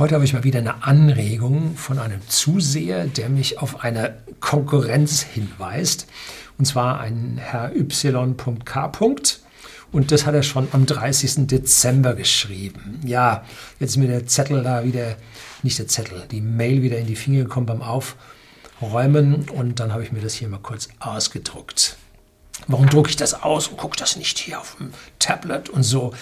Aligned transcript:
Heute 0.00 0.14
habe 0.14 0.24
ich 0.24 0.32
mal 0.32 0.44
wieder 0.44 0.60
eine 0.60 0.82
Anregung 0.82 1.76
von 1.76 1.98
einem 1.98 2.26
Zuseher, 2.26 3.06
der 3.06 3.28
mich 3.28 3.58
auf 3.58 3.84
eine 3.84 4.16
Konkurrenz 4.40 5.20
hinweist. 5.20 6.06
Und 6.56 6.64
zwar 6.64 7.00
ein 7.00 7.36
Herr 7.36 7.76
Y.K. 7.76 8.92
Und 9.92 10.10
das 10.10 10.24
hat 10.24 10.34
er 10.34 10.42
schon 10.42 10.68
am 10.72 10.86
30. 10.86 11.46
Dezember 11.48 12.14
geschrieben. 12.14 13.02
Ja, 13.04 13.44
jetzt 13.78 13.90
ist 13.90 13.96
mir 13.98 14.08
der 14.08 14.26
Zettel 14.26 14.62
da 14.62 14.84
wieder, 14.84 15.16
nicht 15.62 15.78
der 15.78 15.86
Zettel, 15.86 16.26
die 16.30 16.40
Mail 16.40 16.80
wieder 16.80 16.96
in 16.96 17.06
die 17.06 17.14
Finger 17.14 17.42
gekommen 17.42 17.66
beim 17.66 17.82
Aufräumen. 17.82 19.50
Und 19.50 19.80
dann 19.80 19.92
habe 19.92 20.02
ich 20.02 20.12
mir 20.12 20.22
das 20.22 20.32
hier 20.32 20.48
mal 20.48 20.60
kurz 20.62 20.88
ausgedruckt. 20.98 21.98
Warum 22.68 22.88
drucke 22.88 23.10
ich 23.10 23.16
das 23.16 23.42
aus 23.42 23.68
und 23.68 23.76
gucke 23.76 23.98
das 23.98 24.16
nicht 24.16 24.38
hier 24.38 24.60
auf 24.60 24.76
dem 24.78 24.92
Tablet 25.18 25.68
und 25.68 25.82
so? 25.82 26.14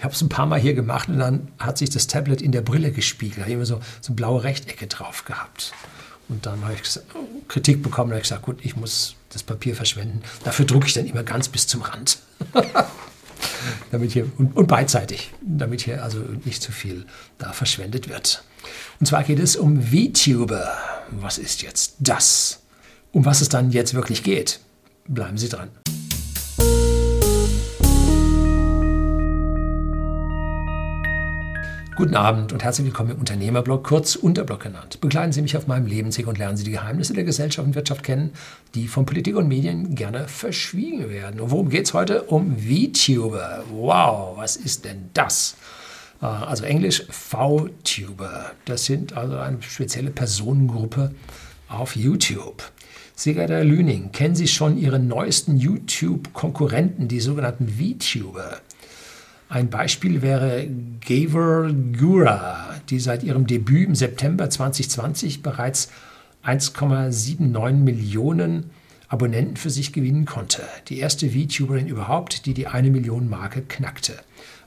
Ich 0.00 0.04
habe 0.04 0.14
es 0.14 0.22
ein 0.22 0.30
paar 0.30 0.46
Mal 0.46 0.58
hier 0.58 0.72
gemacht 0.72 1.10
und 1.10 1.18
dann 1.18 1.48
hat 1.58 1.76
sich 1.76 1.90
das 1.90 2.06
Tablet 2.06 2.40
in 2.40 2.52
der 2.52 2.62
Brille 2.62 2.90
gespiegelt. 2.90 3.36
Da 3.36 3.42
habe 3.42 3.50
ich 3.50 3.56
immer 3.56 3.66
so, 3.66 3.80
so 4.00 4.14
blaue 4.14 4.42
Rechtecke 4.42 4.86
drauf 4.86 5.26
gehabt. 5.26 5.74
Und 6.30 6.46
dann 6.46 6.64
habe 6.64 6.72
ich 6.72 6.80
Kritik 7.48 7.82
bekommen 7.82 8.08
und 8.08 8.14
habe 8.14 8.22
gesagt, 8.22 8.40
gut, 8.40 8.60
ich 8.62 8.76
muss 8.76 9.14
das 9.28 9.42
Papier 9.42 9.76
verschwenden. 9.76 10.22
Dafür 10.42 10.64
drucke 10.64 10.86
ich 10.86 10.94
dann 10.94 11.04
immer 11.04 11.22
ganz 11.22 11.48
bis 11.48 11.66
zum 11.66 11.82
Rand. 11.82 12.18
damit 13.90 14.12
hier, 14.12 14.26
und, 14.38 14.56
und, 14.56 14.68
beidseitig, 14.68 15.32
damit 15.42 15.82
hier 15.82 16.02
also 16.02 16.20
nicht 16.46 16.62
zu 16.62 16.72
viel 16.72 17.04
da 17.36 17.52
verschwendet 17.52 18.08
wird. 18.08 18.42
Und 19.00 19.06
zwar 19.06 19.22
geht 19.22 19.38
es 19.38 19.54
um 19.54 19.82
VTuber. 19.82 20.78
Was 21.10 21.36
ist 21.36 21.60
jetzt 21.60 21.96
das? 21.98 22.62
Um 23.12 23.26
was 23.26 23.42
es 23.42 23.50
dann 23.50 23.70
jetzt 23.70 23.92
wirklich 23.92 24.22
geht? 24.22 24.60
Bleiben 25.06 25.36
Sie 25.36 25.50
dran. 25.50 25.68
Guten 32.00 32.16
Abend 32.16 32.50
und 32.54 32.64
herzlich 32.64 32.86
willkommen 32.86 33.10
im 33.10 33.18
Unternehmerblog, 33.18 33.84
kurz 33.84 34.16
Unterblog 34.16 34.60
genannt. 34.60 35.02
Begleiten 35.02 35.32
Sie 35.32 35.42
mich 35.42 35.54
auf 35.58 35.66
meinem 35.66 35.84
Lebensweg 35.84 36.28
und 36.28 36.38
lernen 36.38 36.56
Sie 36.56 36.64
die 36.64 36.70
Geheimnisse 36.70 37.12
der 37.12 37.24
Gesellschaft 37.24 37.68
und 37.68 37.74
Wirtschaft 37.74 38.04
kennen, 38.04 38.30
die 38.74 38.88
von 38.88 39.04
Politik 39.04 39.36
und 39.36 39.48
Medien 39.48 39.94
gerne 39.96 40.26
verschwiegen 40.26 41.10
werden. 41.10 41.40
Und 41.40 41.50
worum 41.50 41.68
geht 41.68 41.84
es 41.84 41.92
heute? 41.92 42.22
Um 42.22 42.56
VTuber. 42.56 43.64
Wow, 43.70 44.38
was 44.38 44.56
ist 44.56 44.86
denn 44.86 45.10
das? 45.12 45.58
Äh, 46.22 46.24
also 46.24 46.64
Englisch 46.64 47.04
VTuber. 47.10 48.52
Das 48.64 48.86
sind 48.86 49.14
also 49.14 49.36
eine 49.36 49.60
spezielle 49.60 50.10
Personengruppe 50.10 51.10
auf 51.68 51.96
YouTube. 51.96 52.62
Herr 53.22 53.62
Lüning, 53.62 54.10
kennen 54.10 54.34
Sie 54.34 54.48
schon 54.48 54.78
Ihren 54.78 55.06
neuesten 55.06 55.58
YouTube-Konkurrenten, 55.58 57.08
die 57.08 57.20
sogenannten 57.20 57.68
VTuber? 57.68 58.56
Ein 59.50 59.68
Beispiel 59.68 60.22
wäre 60.22 60.68
Gaver 61.04 61.72
Gura, 61.98 62.80
die 62.88 63.00
seit 63.00 63.24
ihrem 63.24 63.48
Debüt 63.48 63.88
im 63.88 63.94
September 63.96 64.48
2020 64.48 65.42
bereits 65.42 65.90
1,79 66.44 67.72
Millionen 67.72 68.70
Abonnenten 69.08 69.56
für 69.56 69.70
sich 69.70 69.92
gewinnen 69.92 70.24
konnte. 70.24 70.62
Die 70.86 71.00
erste 71.00 71.30
VTuberin 71.30 71.88
überhaupt, 71.88 72.46
die 72.46 72.54
die 72.54 72.68
eine 72.68 72.90
Million 72.90 73.28
Marke 73.28 73.62
knackte. 73.62 74.14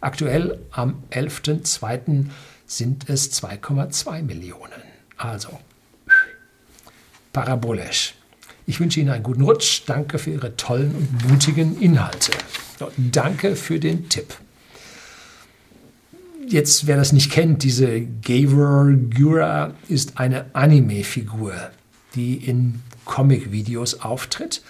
Aktuell 0.02 0.60
am 0.72 1.02
11.02. 1.12 2.26
sind 2.66 3.10
es 3.10 3.42
2,2 3.42 4.22
Millionen. 4.22 4.84
Also 5.16 5.62
parabolisch. 7.32 8.16
Ich 8.66 8.82
wünsche 8.82 9.00
Ihnen 9.00 9.12
einen 9.12 9.24
guten 9.24 9.44
Rutsch. 9.44 9.84
Danke 9.86 10.20
für 10.20 10.32
Ihre 10.32 10.58
tollen 10.58 10.94
und 10.94 11.30
mutigen 11.30 11.80
Inhalte. 11.80 12.34
Danke 12.98 13.56
für 13.56 13.80
den 13.80 14.10
Tipp 14.10 14.36
jetzt, 16.54 16.88
wer 16.88 16.96
das 16.96 17.12
nicht 17.12 17.32
kennt, 17.32 17.64
diese 17.64 18.02
Gaver 18.02 18.94
Gura 19.16 19.74
ist 19.90 20.18
eine 20.18 20.46
Anime-Figur, 20.54 21.54
die 22.16 22.36
in 22.36 22.82
Comic-Videos 23.06 24.02
auftritt. 24.02 24.62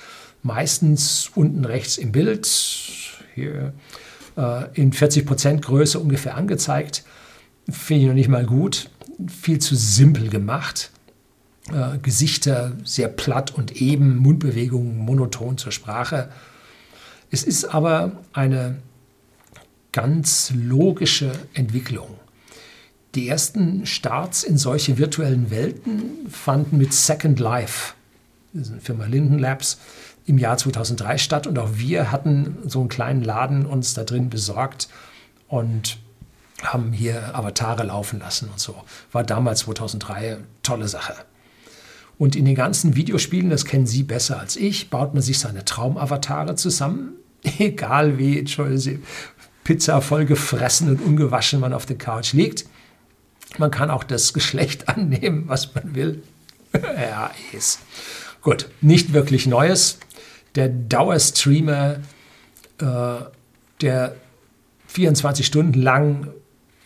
Meistens 0.41 1.31
unten 1.35 1.65
rechts 1.65 1.97
im 1.97 2.11
Bild, 2.11 2.47
hier 3.35 3.73
äh, 4.35 4.65
in 4.73 4.91
40% 4.91 5.61
Größe 5.61 5.99
ungefähr 5.99 6.35
angezeigt. 6.35 7.03
Finde 7.69 8.01
ich 8.01 8.07
noch 8.07 8.15
nicht 8.15 8.29
mal 8.29 8.45
gut. 8.45 8.89
Viel 9.27 9.59
zu 9.59 9.75
simpel 9.75 10.29
gemacht. 10.29 10.91
Äh, 11.71 11.97
Gesichter 11.99 12.73
sehr 12.83 13.07
platt 13.07 13.53
und 13.53 13.81
eben, 13.81 14.17
Mundbewegungen 14.17 14.97
monoton 14.97 15.57
zur 15.57 15.71
Sprache. 15.71 16.29
Es 17.31 17.43
ist 17.43 17.65
aber 17.65 18.13
eine 18.33 18.77
ganz 19.93 20.51
logische 20.55 21.31
Entwicklung. 21.53 22.09
Die 23.15 23.29
ersten 23.29 23.85
Starts 23.85 24.43
in 24.43 24.57
solche 24.57 24.97
virtuellen 24.97 25.51
Welten 25.51 26.27
fanden 26.29 26.77
mit 26.77 26.93
Second 26.93 27.39
Life, 27.39 27.93
das 28.53 28.71
Firma 28.81 29.05
Linden 29.05 29.39
Labs, 29.39 29.77
im 30.25 30.37
Jahr 30.37 30.57
2003 30.57 31.17
statt 31.17 31.47
und 31.47 31.59
auch 31.59 31.69
wir 31.75 32.11
hatten 32.11 32.57
so 32.65 32.79
einen 32.79 32.89
kleinen 32.89 33.23
Laden 33.23 33.65
uns 33.65 33.93
da 33.93 34.03
drin 34.03 34.29
besorgt 34.29 34.89
und 35.47 35.97
haben 36.63 36.91
hier 36.91 37.35
Avatare 37.35 37.83
laufen 37.83 38.19
lassen 38.19 38.49
und 38.49 38.59
so. 38.59 38.75
War 39.11 39.23
damals 39.23 39.59
2003 39.59 40.37
tolle 40.63 40.87
Sache. 40.87 41.13
Und 42.17 42.35
in 42.35 42.45
den 42.45 42.55
ganzen 42.55 42.95
Videospielen, 42.95 43.49
das 43.49 43.65
kennen 43.65 43.85
Sie 43.85 44.03
besser 44.03 44.39
als 44.39 44.55
ich, 44.55 44.89
baut 44.89 45.13
man 45.13 45.21
sich 45.21 45.39
seine 45.39 45.65
Traumavatare 45.65 46.55
zusammen, 46.55 47.13
egal 47.59 48.17
wie, 48.17 48.39
Entschuldigung, 48.39 49.03
Pizza 49.63 50.01
voll 50.01 50.25
gefressen 50.25 50.89
und 50.89 51.01
ungewaschen 51.01 51.59
man 51.59 51.73
auf 51.73 51.85
der 51.85 51.97
Couch 51.97 52.33
liegt. 52.33 52.65
Man 53.57 53.71
kann 53.71 53.89
auch 53.89 54.03
das 54.03 54.33
Geschlecht 54.33 54.87
annehmen, 54.89 55.43
was 55.47 55.73
man 55.75 55.95
will. 55.95 56.23
ja, 56.73 57.31
ist. 57.51 57.79
Gut, 58.41 58.69
nicht 58.81 59.13
wirklich 59.13 59.47
Neues. 59.47 59.99
Der 60.55 60.69
Dauerstreamer, 60.69 61.97
äh, 62.79 63.15
der 63.81 64.15
24 64.87 65.45
Stunden 65.45 65.81
lang 65.81 66.27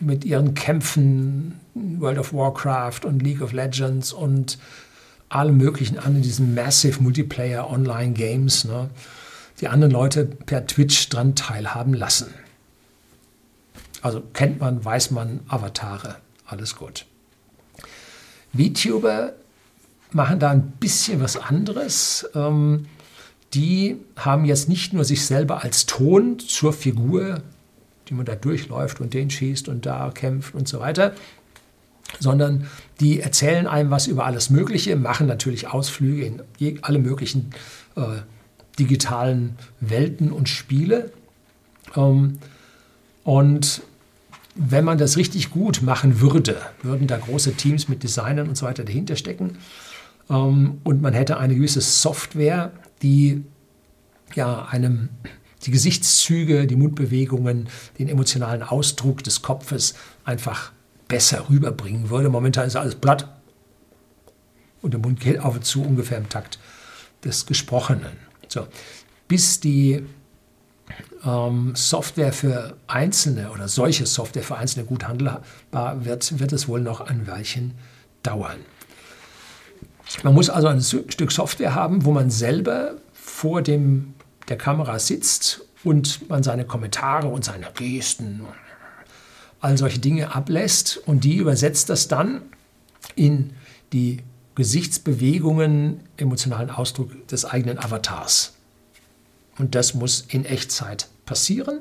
mit 0.00 0.24
ihren 0.24 0.54
Kämpfen 0.54 1.60
World 1.74 2.18
of 2.18 2.32
Warcraft 2.32 3.00
und 3.04 3.22
League 3.22 3.42
of 3.42 3.52
Legends 3.52 4.12
und 4.12 4.58
allem 5.28 5.56
möglichen 5.56 5.98
anderen, 5.98 6.22
diesen 6.22 6.54
Massive 6.54 7.02
Multiplayer 7.02 7.68
Online 7.70 8.12
Games, 8.12 8.64
ne, 8.64 8.88
die 9.60 9.68
anderen 9.68 9.92
Leute 9.92 10.24
per 10.24 10.66
Twitch 10.66 11.08
dran 11.08 11.34
teilhaben 11.34 11.94
lassen. 11.94 12.32
Also 14.02 14.22
kennt 14.32 14.60
man, 14.60 14.84
weiß 14.84 15.10
man, 15.10 15.40
Avatare, 15.48 16.16
alles 16.46 16.76
gut. 16.76 17.06
VTuber 18.56 19.34
machen 20.12 20.38
da 20.38 20.50
ein 20.50 20.72
bisschen 20.72 21.20
was 21.20 21.36
anderes. 21.36 22.28
Ähm, 22.34 22.86
die 23.54 23.96
haben 24.16 24.44
jetzt 24.44 24.68
nicht 24.68 24.92
nur 24.92 25.04
sich 25.04 25.24
selber 25.24 25.62
als 25.62 25.86
Ton 25.86 26.38
zur 26.38 26.72
Figur, 26.72 27.42
die 28.08 28.14
man 28.14 28.26
da 28.26 28.34
durchläuft 28.34 29.00
und 29.00 29.14
den 29.14 29.30
schießt 29.30 29.68
und 29.68 29.86
da 29.86 30.10
kämpft 30.10 30.54
und 30.54 30.68
so 30.68 30.80
weiter, 30.80 31.14
sondern 32.20 32.66
die 33.00 33.20
erzählen 33.20 33.66
einem 33.66 33.90
was 33.90 34.06
über 34.06 34.24
alles 34.24 34.50
Mögliche, 34.50 34.96
machen 34.96 35.26
natürlich 35.26 35.68
Ausflüge 35.68 36.24
in 36.58 36.82
alle 36.82 36.98
möglichen 36.98 37.50
äh, 37.96 38.22
digitalen 38.78 39.56
Welten 39.80 40.32
und 40.32 40.48
Spiele. 40.48 41.12
Ähm, 41.96 42.38
und 43.28 43.82
wenn 44.54 44.86
man 44.86 44.96
das 44.96 45.18
richtig 45.18 45.50
gut 45.50 45.82
machen 45.82 46.22
würde, 46.22 46.62
würden 46.82 47.06
da 47.06 47.18
große 47.18 47.52
Teams 47.52 47.86
mit 47.86 48.02
Designern 48.02 48.48
und 48.48 48.56
so 48.56 48.64
weiter 48.64 48.84
dahinter 48.84 49.16
stecken. 49.16 49.58
Ähm, 50.30 50.78
und 50.82 51.02
man 51.02 51.12
hätte 51.12 51.36
eine 51.36 51.54
gewisse 51.54 51.82
Software, 51.82 52.72
die 53.02 53.44
ja 54.34 54.64
einem 54.64 55.10
die 55.66 55.70
Gesichtszüge, 55.70 56.66
die 56.66 56.76
Mundbewegungen, 56.76 57.68
den 57.98 58.08
emotionalen 58.08 58.62
Ausdruck 58.62 59.22
des 59.22 59.42
Kopfes 59.42 59.92
einfach 60.24 60.72
besser 61.06 61.50
rüberbringen 61.50 62.08
würde. 62.08 62.30
Momentan 62.30 62.66
ist 62.66 62.76
alles 62.76 62.94
platt 62.94 63.28
und 64.80 64.94
der 64.94 65.00
Mund 65.00 65.20
geht 65.20 65.38
auf 65.40 65.54
und 65.54 65.66
zu 65.66 65.82
ungefähr 65.82 66.16
im 66.16 66.30
Takt 66.30 66.58
des 67.22 67.44
Gesprochenen. 67.44 68.16
So, 68.48 68.66
bis 69.28 69.60
die 69.60 70.06
ähm, 71.24 71.72
Software 71.74 72.32
für 72.32 72.76
Einzelne 72.86 73.50
oder 73.50 73.68
solche 73.68 74.06
Software 74.06 74.42
für 74.42 74.56
Einzelne 74.56 74.86
gut 74.86 75.06
handelbar 75.06 76.04
wird, 76.04 76.38
wird 76.38 76.52
es 76.52 76.68
wohl 76.68 76.80
noch 76.80 77.00
ein 77.00 77.26
Weilchen 77.26 77.74
dauern. 78.22 78.58
Man 80.22 80.34
muss 80.34 80.48
also 80.48 80.68
ein 80.68 80.80
Stück 80.80 81.32
Software 81.32 81.74
haben, 81.74 82.04
wo 82.04 82.12
man 82.12 82.30
selber 82.30 82.94
vor 83.12 83.62
dem, 83.62 84.14
der 84.48 84.56
Kamera 84.56 84.98
sitzt 84.98 85.62
und 85.84 86.28
man 86.28 86.42
seine 86.42 86.64
Kommentare 86.64 87.28
und 87.28 87.44
seine 87.44 87.66
Gesten, 87.74 88.40
all 89.60 89.76
solche 89.76 89.98
Dinge 89.98 90.34
ablässt 90.34 90.96
und 91.06 91.24
die 91.24 91.36
übersetzt 91.36 91.90
das 91.90 92.08
dann 92.08 92.42
in 93.16 93.52
die 93.92 94.22
Gesichtsbewegungen, 94.54 96.00
emotionalen 96.16 96.70
Ausdruck 96.70 97.28
des 97.28 97.44
eigenen 97.44 97.78
Avatars. 97.78 98.57
Und 99.58 99.74
das 99.74 99.94
muss 99.94 100.24
in 100.28 100.44
Echtzeit 100.44 101.08
passieren. 101.26 101.80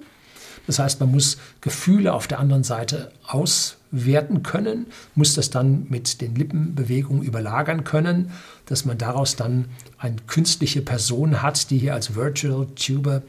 Das 0.66 0.80
heißt, 0.80 1.00
man 1.00 1.12
muss 1.12 1.38
Gefühle 1.62 2.14
auf 2.14 2.28
der 2.28 2.40
anderen 2.40 2.64
Seite 2.64 3.12
auswerten 3.26 4.44
können, 4.44 4.88
muss 5.16 5.34
das 5.34 5.50
dann 5.50 5.88
mit 5.90 6.20
den 6.20 6.36
Lippenbewegungen 6.36 7.24
überlagern 7.24 7.86
können, 7.86 8.32
dass 8.66 8.84
man 8.84 8.98
daraus 8.98 9.38
dann 9.38 9.66
eine 9.98 10.18
künstliche 10.28 10.82
Person 10.82 11.42
hat, 11.42 11.70
die 11.70 11.78
hier 11.78 11.94
als 11.94 12.16
Virtual 12.16 12.68
Tuber 12.76 13.22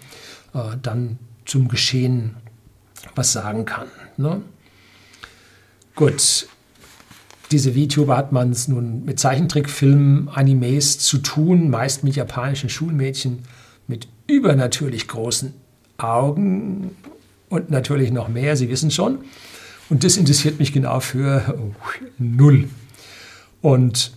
äh, 0.52 0.76
dann 0.82 1.18
zum 1.44 1.68
Geschehen 1.68 2.34
was 3.14 3.32
sagen 3.32 3.64
kann. 3.64 3.86
Ne? 4.16 4.42
Gut, 5.94 6.48
diese 7.50 7.72
VTuber 7.72 8.16
hat 8.16 8.32
man 8.32 8.50
es 8.50 8.68
nun 8.68 9.04
mit 9.04 9.18
Zeichentrickfilmen, 9.20 10.28
Animes 10.28 10.98
zu 10.98 11.18
tun, 11.18 11.70
meist 11.70 12.04
mit 12.04 12.16
japanischen 12.16 12.68
Schulmädchen 12.68 13.44
mit 13.86 14.08
übernatürlich 14.28 15.08
großen 15.08 15.54
Augen 15.96 16.96
und 17.48 17.70
natürlich 17.70 18.12
noch 18.12 18.28
mehr, 18.28 18.56
Sie 18.56 18.68
wissen 18.68 18.92
schon. 18.92 19.24
Und 19.90 20.04
das 20.04 20.16
interessiert 20.16 20.58
mich 20.58 20.72
genau 20.72 21.00
für 21.00 21.58
oh, 21.58 21.72
null. 22.18 22.68
Und 23.62 24.12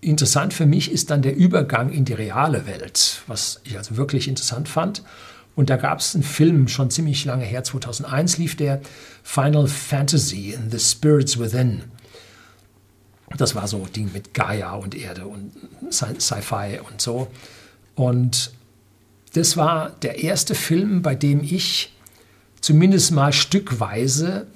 interessant 0.00 0.54
für 0.54 0.66
mich 0.66 0.92
ist 0.92 1.10
dann 1.10 1.22
der 1.22 1.34
Übergang 1.34 1.90
in 1.90 2.04
die 2.04 2.12
reale 2.12 2.66
Welt, 2.66 3.22
was 3.26 3.60
ich 3.64 3.76
also 3.76 3.96
wirklich 3.96 4.28
interessant 4.28 4.68
fand. 4.68 5.02
Und 5.56 5.70
da 5.70 5.76
gab 5.76 5.98
es 5.98 6.14
einen 6.14 6.22
Film 6.22 6.68
schon 6.68 6.90
ziemlich 6.90 7.24
lange 7.24 7.44
her, 7.44 7.64
2001 7.64 8.38
lief 8.38 8.56
der 8.56 8.80
Final 9.24 9.66
Fantasy 9.66 10.52
in 10.52 10.70
The 10.70 10.78
Spirits 10.78 11.38
Within. 11.40 11.82
Das 13.36 13.54
war 13.54 13.66
so 13.66 13.78
ein 13.78 13.92
Ding 13.92 14.12
mit 14.12 14.34
Gaia 14.34 14.74
und 14.74 14.94
Erde 14.94 15.26
und 15.26 15.52
Sci-Fi 15.90 16.80
und 16.88 17.00
so. 17.00 17.28
Und 17.94 18.52
das 19.32 19.56
war 19.56 19.90
der 20.02 20.22
erste 20.22 20.54
Film, 20.54 21.02
bei 21.02 21.14
dem 21.14 21.42
ich 21.42 21.94
zumindest 22.60 23.12
mal 23.12 23.32
stückweise 23.32 24.46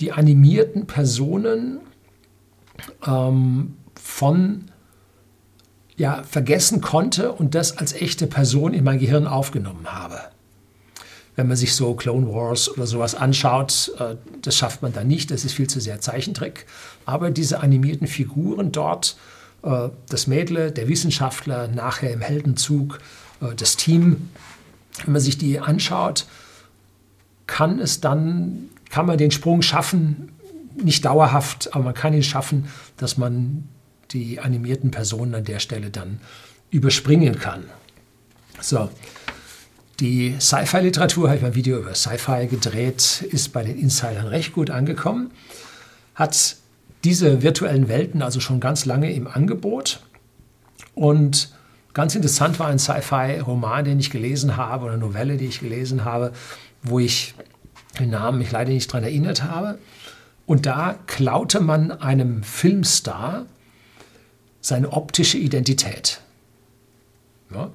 die 0.00 0.12
animierten 0.12 0.86
Personen 0.86 1.80
ähm, 3.06 3.76
von 3.94 4.70
ja, 5.96 6.22
vergessen 6.24 6.82
konnte 6.82 7.32
und 7.32 7.54
das 7.54 7.78
als 7.78 7.94
echte 7.94 8.26
Person 8.26 8.74
in 8.74 8.84
mein 8.84 8.98
Gehirn 8.98 9.26
aufgenommen 9.26 9.86
habe 9.86 10.20
wenn 11.36 11.46
man 11.46 11.56
sich 11.56 11.74
so 11.74 11.94
Clone 11.94 12.26
Wars 12.32 12.68
oder 12.68 12.86
sowas 12.86 13.14
anschaut, 13.14 13.92
äh, 13.98 14.16
das 14.42 14.56
schafft 14.56 14.82
man 14.82 14.92
da 14.92 15.04
nicht, 15.04 15.30
das 15.30 15.44
ist 15.44 15.52
viel 15.52 15.68
zu 15.68 15.80
sehr 15.80 16.00
Zeichentrick. 16.00 16.66
Aber 17.04 17.30
diese 17.30 17.60
animierten 17.60 18.06
Figuren 18.06 18.72
dort, 18.72 19.16
äh, 19.62 19.90
das 20.08 20.26
Mädle, 20.26 20.72
der 20.72 20.88
Wissenschaftler, 20.88 21.68
nachher 21.68 22.12
im 22.12 22.22
Heldenzug, 22.22 22.98
das 23.56 23.76
Team, 23.76 24.30
wenn 25.04 25.12
man 25.12 25.20
sich 25.20 25.38
die 25.38 25.60
anschaut, 25.60 26.26
kann 27.46 27.78
es 27.78 28.00
dann, 28.00 28.68
kann 28.90 29.06
man 29.06 29.18
den 29.18 29.30
Sprung 29.30 29.62
schaffen, 29.62 30.32
nicht 30.82 31.04
dauerhaft, 31.04 31.74
aber 31.74 31.84
man 31.84 31.94
kann 31.94 32.12
ihn 32.12 32.22
schaffen, 32.22 32.68
dass 32.96 33.16
man 33.16 33.68
die 34.10 34.40
animierten 34.40 34.90
Personen 34.90 35.34
an 35.34 35.44
der 35.44 35.58
Stelle 35.58 35.90
dann 35.90 36.20
überspringen 36.70 37.38
kann. 37.38 37.64
So, 38.60 38.90
die 40.00 40.36
Sci-Fi-Literatur, 40.38 41.28
habe 41.28 41.36
ich 41.36 41.42
mal 41.42 41.48
ein 41.48 41.54
Video 41.54 41.78
über 41.78 41.94
Sci-Fi 41.94 42.46
gedreht, 42.48 43.22
ist 43.30 43.52
bei 43.52 43.62
den 43.64 43.78
Insidern 43.78 44.26
recht 44.26 44.52
gut 44.52 44.70
angekommen, 44.70 45.30
hat 46.14 46.56
diese 47.04 47.42
virtuellen 47.42 47.88
Welten 47.88 48.22
also 48.22 48.40
schon 48.40 48.60
ganz 48.60 48.84
lange 48.84 49.12
im 49.12 49.26
Angebot. 49.26 50.00
Und 50.94 51.55
ganz 51.96 52.14
interessant 52.14 52.58
war 52.58 52.66
ein 52.66 52.78
Sci-Fi-Roman, 52.78 53.86
den 53.86 53.98
ich 53.98 54.10
gelesen 54.10 54.58
habe, 54.58 54.84
oder 54.84 54.98
Novelle, 54.98 55.38
die 55.38 55.46
ich 55.46 55.60
gelesen 55.60 56.04
habe, 56.04 56.34
wo 56.82 56.98
ich 56.98 57.32
den 57.98 58.10
Namen 58.10 58.36
mich 58.36 58.52
leider 58.52 58.70
nicht 58.70 58.92
daran 58.92 59.04
erinnert 59.04 59.42
habe. 59.44 59.78
Und 60.44 60.66
da 60.66 60.98
klaute 61.06 61.58
man 61.60 61.90
einem 61.90 62.42
Filmstar 62.42 63.46
seine 64.60 64.92
optische 64.92 65.38
Identität. 65.38 66.20
Ja? 67.50 67.70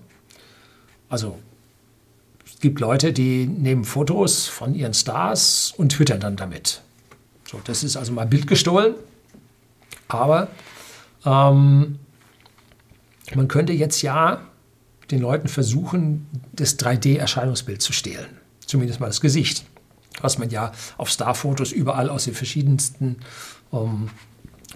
Also 1.10 1.40
gibt 2.60 2.80
Leute, 2.80 3.14
die 3.14 3.48
nehmen 3.48 3.86
Fotos 3.86 4.46
von 4.46 4.76
ihren 4.76 4.94
Stars 4.94 5.74
und 5.76 5.94
twittern 5.94 6.20
dann 6.20 6.36
damit. 6.36 6.84
So, 7.50 7.60
das 7.64 7.84
ist 7.84 7.98
also 7.98 8.12
mal 8.12 8.28
Bild 8.28 8.46
gestohlen. 8.46 8.94
Aber 10.10 10.48
ähm, 11.26 11.98
man 13.36 13.48
könnte 13.48 13.74
jetzt 13.74 14.02
ja 14.02 14.42
den 15.10 15.22
Leuten 15.22 15.48
versuchen, 15.48 16.28
das 16.54 16.80
3D-Erscheinungsbild 16.80 17.82
zu 17.82 17.94
stehlen. 17.94 18.28
Zumindest 18.66 19.00
mal 19.00 19.08
das 19.08 19.22
Gesicht. 19.22 19.66
Was 20.22 20.38
man 20.38 20.50
ja 20.50 20.72
auf 20.98 21.10
Starfotos 21.10 21.72
überall 21.72 22.10
aus 22.10 22.26
den 22.26 22.34
verschiedensten 22.34 23.18
ähm, 23.74 24.10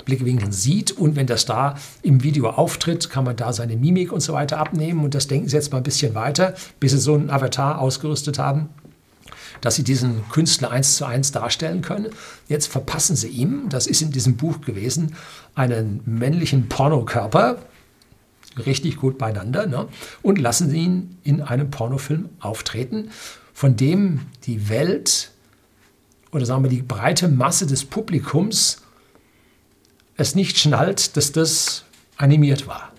Blickwinkeln 0.03 0.51
sieht. 0.51 0.91
Und 0.91 1.15
wenn 1.15 1.27
der 1.27 1.37
Star 1.37 1.77
im 2.01 2.23
Video 2.23 2.49
auftritt, 2.49 3.09
kann 3.09 3.23
man 3.23 3.35
da 3.35 3.53
seine 3.53 3.77
Mimik 3.77 4.11
und 4.11 4.21
so 4.21 4.33
weiter 4.33 4.57
abnehmen. 4.57 5.03
Und 5.03 5.15
das 5.15 5.27
denken 5.27 5.47
Sie 5.47 5.55
jetzt 5.55 5.71
mal 5.71 5.77
ein 5.77 5.83
bisschen 5.83 6.15
weiter, 6.15 6.53
bis 6.79 6.91
Sie 6.91 6.99
so 6.99 7.13
einen 7.13 7.29
Avatar 7.29 7.79
ausgerüstet 7.79 8.39
haben, 8.39 8.69
dass 9.61 9.75
Sie 9.75 9.83
diesen 9.83 10.27
Künstler 10.29 10.71
eins 10.71 10.97
zu 10.97 11.05
eins 11.05 11.31
darstellen 11.31 11.81
können. 11.81 12.07
Jetzt 12.47 12.67
verpassen 12.67 13.15
Sie 13.15 13.29
ihm, 13.29 13.69
das 13.69 13.87
ist 13.87 14.01
in 14.01 14.11
diesem 14.11 14.35
Buch 14.35 14.61
gewesen, 14.61 15.15
einen 15.55 16.01
männlichen 16.05 16.67
Pornokörper, 16.67 17.57
richtig 18.65 18.97
gut 18.97 19.17
beieinander, 19.17 19.65
ne? 19.65 19.87
und 20.21 20.39
lassen 20.39 20.73
ihn 20.73 21.17
in 21.23 21.41
einem 21.41 21.71
Pornofilm 21.71 22.29
auftreten, 22.39 23.09
von 23.53 23.75
dem 23.75 24.21
die 24.43 24.69
Welt 24.69 25.31
oder 26.31 26.45
sagen 26.45 26.63
wir 26.63 26.69
die 26.69 26.81
breite 26.81 27.29
Masse 27.29 27.65
des 27.65 27.85
Publikums 27.85 28.81
es 30.17 30.35
nicht 30.35 30.57
schnallt, 30.57 31.17
dass 31.17 31.31
das 31.31 31.83
animiert 32.17 32.67
war. 32.67 32.91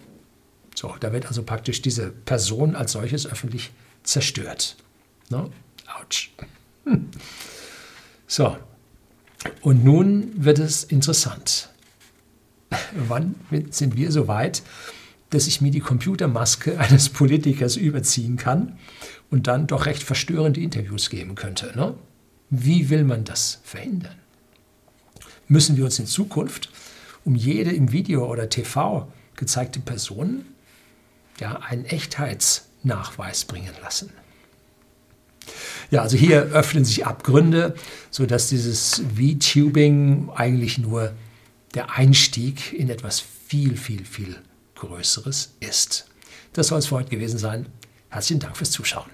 So, 0.74 0.94
da 1.00 1.12
wird 1.12 1.26
also 1.26 1.42
praktisch 1.42 1.80
diese 1.80 2.10
Person 2.10 2.76
als 2.76 2.92
solches 2.92 3.26
öffentlich 3.26 3.72
zerstört. 4.02 4.76
No? 5.30 5.50
Autsch. 5.98 6.30
Hm. 6.84 7.08
So, 8.26 8.56
und 9.62 9.84
nun 9.84 10.32
wird 10.36 10.58
es 10.58 10.84
interessant. 10.84 11.70
Wann 13.08 13.34
sind 13.70 13.96
wir 13.96 14.12
so 14.12 14.28
weit, 14.28 14.62
dass 15.30 15.46
ich 15.46 15.60
mir 15.60 15.70
die 15.70 15.80
Computermaske 15.80 16.78
eines 16.78 17.08
Politikers 17.08 17.76
überziehen 17.76 18.36
kann 18.36 18.78
und 19.30 19.46
dann 19.46 19.66
doch 19.66 19.86
recht 19.86 20.02
verstörende 20.02 20.60
Interviews 20.60 21.10
geben 21.10 21.34
könnte? 21.34 21.72
Ne? 21.76 21.94
Wie 22.50 22.90
will 22.90 23.04
man 23.04 23.24
das 23.24 23.60
verhindern? 23.64 24.14
Müssen 25.48 25.76
wir 25.76 25.84
uns 25.84 25.98
in 25.98 26.06
Zukunft 26.06 26.70
um 27.24 27.34
jede 27.34 27.72
im 27.72 27.92
Video 27.92 28.30
oder 28.30 28.48
TV 28.48 29.10
gezeigte 29.36 29.80
Person 29.80 30.44
ja, 31.40 31.60
einen 31.60 31.84
Echtheitsnachweis 31.84 33.44
bringen 33.44 33.74
lassen. 33.82 34.10
Ja, 35.90 36.02
also 36.02 36.16
hier 36.16 36.42
öffnen 36.42 36.84
sich 36.84 37.06
Abgründe, 37.06 37.74
sodass 38.10 38.48
dieses 38.48 39.02
VTubing 39.14 40.30
eigentlich 40.34 40.78
nur 40.78 41.12
der 41.74 41.92
Einstieg 41.92 42.72
in 42.72 42.88
etwas 42.88 43.20
viel, 43.20 43.76
viel, 43.76 44.04
viel 44.04 44.36
Größeres 44.76 45.54
ist. 45.60 46.06
Das 46.52 46.68
soll 46.68 46.78
es 46.78 46.86
für 46.86 46.96
heute 46.96 47.10
gewesen 47.10 47.38
sein. 47.38 47.66
Herzlichen 48.10 48.40
Dank 48.40 48.56
fürs 48.56 48.70
Zuschauen. 48.70 49.10